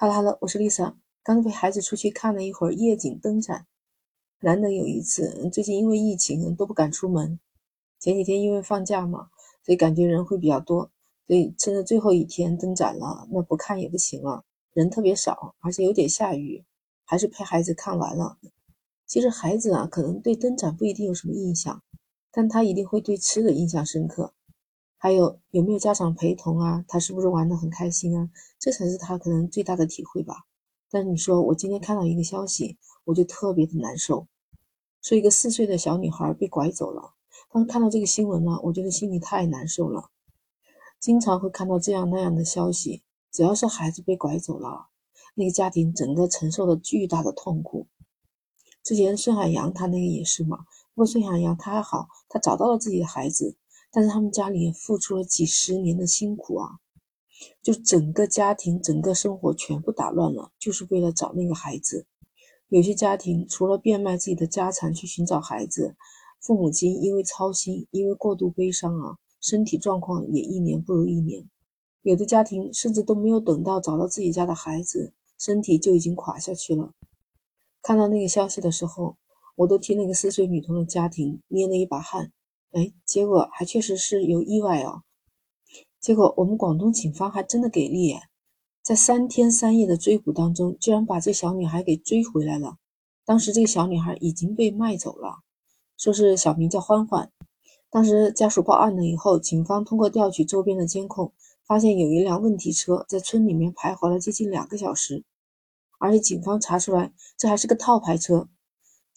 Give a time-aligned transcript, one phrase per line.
[0.00, 0.96] 哈喽哈喽，我是丽莎。
[1.24, 3.66] 刚陪孩子出去看了一会儿夜景灯展，
[4.38, 5.50] 难得有一次。
[5.50, 7.40] 最近因为疫情都不敢出门，
[7.98, 9.30] 前几天因为放假嘛，
[9.64, 10.92] 所以感觉人会比较多。
[11.26, 16.64] 所以趁着最后一天灯展了，那不看也不行了，人特别少，而且有点下雨，
[17.04, 18.38] 还是陪孩子看完了。
[19.04, 21.82] 其实孩子啊，可能对灯展不一定有什么印象，
[22.30, 24.32] 但他一定会对吃的印象深刻。
[25.00, 26.84] 还有有没有家长陪同啊？
[26.88, 28.28] 他是不是玩的很开心啊？
[28.58, 30.44] 这才是他可能最大的体会吧。
[30.90, 34.26] 但是你说我今天看到一个消息，我就特别的难受，
[35.00, 37.14] 说一个四岁的小女孩被拐走了。
[37.52, 40.10] 当看到这个新闻呢，我觉得心里太难受了。
[40.98, 44.88] 经常会看到这样那样的消息，只要是孩子被拐走了，
[45.34, 47.86] 那个家庭整个承受了巨大的痛苦。
[48.82, 53.56] 之前孙海洋他那个也是嘛，不过孙海洋他还好，他找到了自己的孩子。
[53.90, 56.78] 但是他们家里也付出了几十年的辛苦啊，
[57.62, 62.06] 就整个家庭、整个生活全部打乱了，就是为了找那个孩子。
[62.68, 65.96] 有些家庭除了变卖自己的家产去寻找孩子，
[66.40, 71.48] 父母亲因为操心、因为过度悲伤啊，身体状况也一年不如一年。
[72.02, 76.92] 有的家庭甚至都没有等到找到自己家的孩子，身体就已经垮下去了。
[77.80, 79.16] 看到那个消息的时候，
[79.56, 82.32] 我都替那个四岁女童的家庭捏了一把汗。
[82.72, 85.02] 哎，结果还确实是有意外哦。
[86.00, 88.14] 结果我们广东警方还真的给力，
[88.82, 92.76] 在三天三夜的追捕当中，居然把这小女孩给追回来了。
[93.24, 95.40] 当时这个小女孩已经被卖走了，
[95.96, 97.30] 说是小名叫欢欢。
[97.90, 101.32] 当时家属报案了以后，警方通过调取周边的监控，
[101.66, 105.24] 发现有一辆问题车在村里面徘徊了接近两个小时，
[105.98, 108.48] 而且警方查出来这还是个套牌车。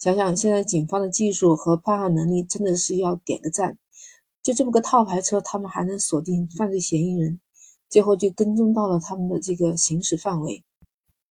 [0.02, 3.78] 想想现在警方的技术和办案能力，真的是要点个赞。
[4.42, 7.38] 就这么个套牌车，他们还能锁定犯罪嫌疑人，
[7.88, 10.64] 最后就跟踪到了他们的这个行驶范围，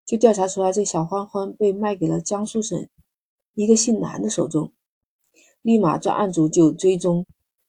[0.06, 2.88] 就调查出来这小欢欢被卖给了江苏省
[3.56, 4.72] 一个姓南的手中。
[5.64, 7.26] 立马专案组就追踪，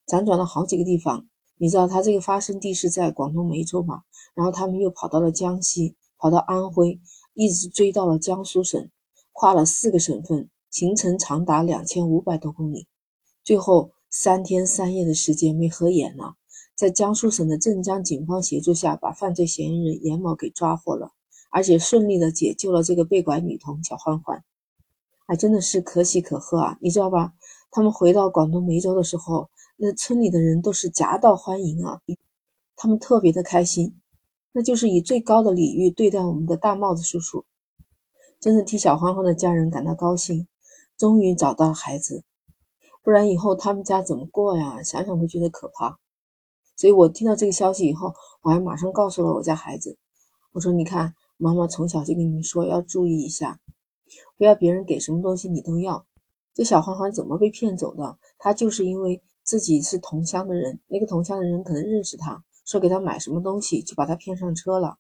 [0.07, 1.27] 辗转了好几个地方。
[1.57, 4.03] 你知道他这个发生地是在广东梅州嘛？
[4.35, 7.01] 然后他们又跑到了江西，跑到安徽，
[7.33, 8.91] 一直追到了江苏省，
[9.33, 10.51] 跨了四个省份。
[10.71, 12.87] 行程长达两千五百多公里，
[13.43, 16.37] 最后三天三夜的时间没合眼了，
[16.77, 21.13] 在江苏省的镇江警方协助下，把犯罪嫌疑人严某给抓获了，
[21.51, 24.45] 而且顺利的解救了这个被拐女童小欢欢，
[25.27, 26.79] 还真的是可喜可贺啊！
[26.81, 27.35] 你知道吧？
[27.73, 32.01] 他们回到广东梅州的时候，那村里的人都是夹道欢迎啊，
[32.77, 33.97] 他们特别的开心，
[34.53, 37.45] 那就是以最高的礼遇对待我们的大帽子叔叔，
[38.39, 40.47] 真的替小欢欢的家人感到高兴。
[41.01, 42.25] 终于找到孩子，
[43.03, 44.83] 不然以后他们家怎么过呀？
[44.83, 45.99] 想想都觉得可怕。
[46.77, 48.13] 所以我听到这个消息以后，
[48.43, 49.97] 我还马上告诉了我家孩子，
[50.53, 53.61] 我说：“你看，妈妈从小就跟你们说要注意一下，
[54.37, 56.05] 不要别人给什么东西你都要。
[56.53, 58.19] 这小欢欢怎么被骗走的？
[58.37, 64.99] 他就是因为自己是同乡的人，那个同乡的人可能认识他，说给他买什么东西，就把他骗上车了。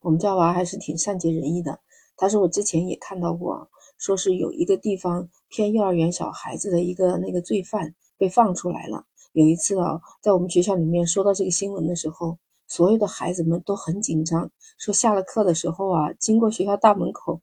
[0.00, 1.80] 我们家娃还是挺善解人意的，
[2.16, 3.68] 他说我之前也看到过。”
[3.98, 9.04] 说是有一个地方骗幼儿园小孩子的一个那个罪犯被放出来了。
[9.32, 14.50] 有一次啊，在我们学校里面说到这个新闻的时候，所有的孩子们都很紧张。
[14.78, 17.40] 说下了课的时候啊，经过学校大门口，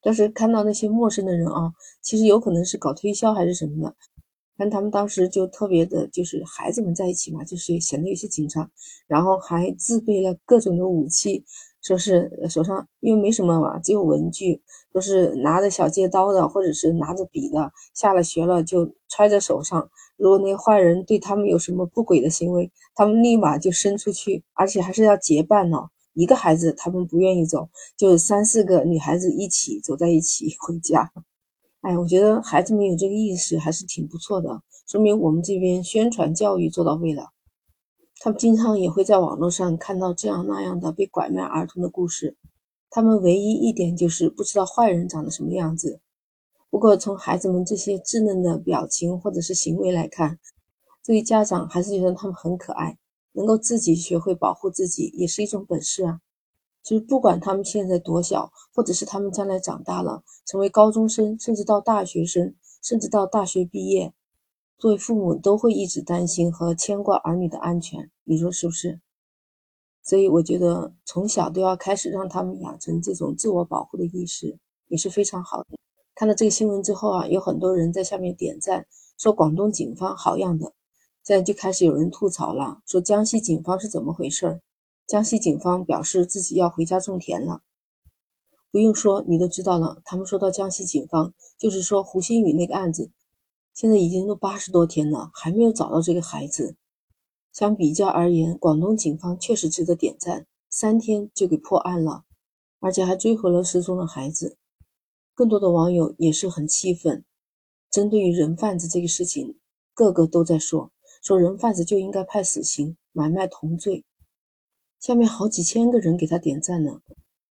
[0.00, 3.96] 当时看到那些陌生的人啊，其实有可能是搞推销还是什么的，
[4.56, 8.70] 但他们当时就特别的，就是孩子们在一起嘛，就是显得有些紧张，
[9.06, 11.44] 然后还自备了各种的武器。
[11.82, 14.62] 说是手上因为没什么嘛，只有文具，
[14.92, 17.72] 都是拿着小借刀的，或者是拿着笔的。
[17.92, 19.90] 下了学了就揣在手上。
[20.16, 25.78] 如果那坏人对他们有什么不轨的行为，他们立马就伸出去，而且还是要结伴呢。
[26.14, 31.10] 一个孩子他们不愿意走，就三四个女孩子一起走在一起回家。
[31.80, 37.30] 哎，我觉得孩子们有这个意识还是挺不错的，说明我们这边宣传教育做到位了。
[38.24, 42.36] 他们经常也会在网络上看到这样那样的被拐卖儿童的故事，
[42.88, 45.98] 他们唯一一点就是不知道坏人长得什么样子。
[46.70, 50.38] 不过从孩子们这些稚嫩的表情或者是行为来看，
[51.02, 52.96] 作为家长还是觉得他们很可爱，
[53.32, 56.20] 能够自己学会保护自己也是一种本事啊。
[56.84, 64.14] 就是不管他们现在多小，或者是他们将来长大了成为高中生，甚至到大学生，甚至到大学毕业。
[64.78, 69.00] 作为父母都会一直担心和牵挂儿女的安全，你说是不是？
[70.02, 74.58] 所以我觉得从小都要开始让他们养成这种自我保护的意识，
[74.88, 75.78] 也是非常好的。
[76.14, 78.86] 看到这个新闻之后啊，有很多人在下面点赞，
[79.16, 80.72] 说广东警方好样的。
[81.22, 84.60] 现在就开始有人吐槽了，说江西警方是怎么回事？
[85.06, 87.62] 江西警方表示自己要回家种田了。
[88.72, 90.00] 不用说，你都知道了。
[90.04, 93.12] 他们说到江西警方，就是说胡鑫宇那个案子，
[93.72, 96.74] 现在已经都八十多天了，还没有找到这个孩子。
[97.52, 102.24] 相比较而言，广东警方确实值得点赞，三天就给破案了，
[102.80, 104.56] 而且还追回了失踪的孩子。
[105.34, 107.24] 更多的网友也是很气愤，
[107.90, 109.58] 针对于人贩子这个事情，
[109.92, 110.90] 个个都在说，
[111.22, 114.04] 说人贩子就应该判死刑，买卖同罪。
[114.98, 117.00] 下面好几千个人给他点赞呢。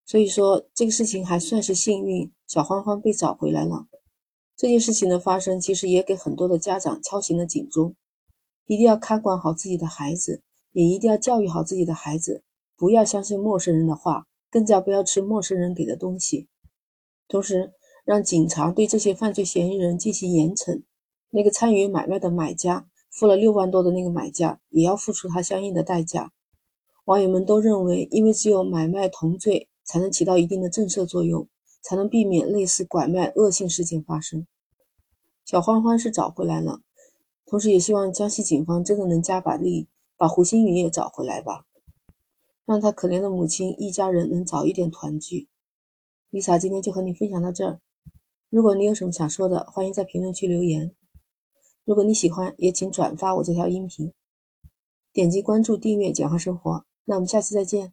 [0.05, 3.87] 所以说这个事情还算是幸运，小欢欢被找回来了。
[4.55, 7.95] 这件事情的发生，其实也给很多的家长敲醒了警钟，
[8.71, 10.41] 一定要看管好自己的孩子，
[10.71, 12.41] 也一定要教育好自己的孩子，
[12.77, 16.47] 不要相信陌生人的话，更加不要吃陌生人给的东西。
[17.27, 17.73] 同时，
[18.05, 20.83] 让警察对这些犯罪嫌疑人进行严惩。
[21.31, 26.31] 那个参与买卖的买家，付了六万多的那个买家，也要付出他相应的代价。
[27.03, 29.67] 网友们都认为，因为只有买卖同罪。
[29.83, 31.49] 才能起到一定的震慑作用，
[31.81, 34.47] 才能避免类似拐卖恶性事件发生。
[35.43, 36.79] 小欢欢是找回来了，
[37.51, 41.65] 同时也希望江西警方真的能加把力，把胡鑫宇也找回来吧，
[42.63, 45.49] 让他可怜的母亲一家人能早一点团聚。
[46.31, 47.81] Lisa 今天就和你分享到这儿，
[48.49, 50.95] 如果你有什么想说的，欢迎在评论区留言。
[51.83, 54.13] 如果你喜欢，也请转发我这条音频，
[55.11, 56.85] 点击关注订阅“简化生活”。
[57.03, 57.91] 那我们下期再见。